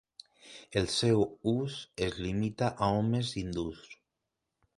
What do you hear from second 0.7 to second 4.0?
El seu ús es limita a homes hindús.